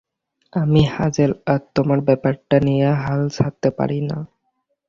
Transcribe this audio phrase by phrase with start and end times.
[0.53, 4.17] আমি হ্যাজেল আর তোমার ব্যাপারটা নিয়ে হাল ছাড়তে পারি না।